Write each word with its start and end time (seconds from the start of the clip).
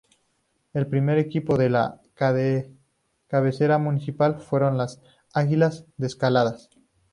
El 0.73 0.87
primer 0.87 1.19
equipo 1.19 1.59
de 1.59 1.69
la 1.69 2.01
cabecera 2.15 3.77
municipal 3.77 4.39
fueron 4.39 4.75
las 4.75 4.99
Águilas 5.31 5.85
Descalzas. 5.97 6.71